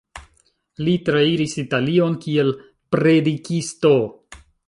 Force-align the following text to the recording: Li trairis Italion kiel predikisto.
Li 0.87 0.93
trairis 1.09 1.53
Italion 1.65 2.17
kiel 2.25 2.51
predikisto. 2.97 3.93